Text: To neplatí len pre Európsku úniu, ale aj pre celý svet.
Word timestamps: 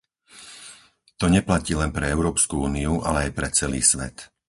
To 1.21 1.25
neplatí 1.35 1.73
len 1.81 1.91
pre 1.97 2.05
Európsku 2.15 2.55
úniu, 2.67 2.93
ale 3.07 3.17
aj 3.29 3.37
pre 3.37 3.47
celý 3.59 3.81
svet. 3.91 4.17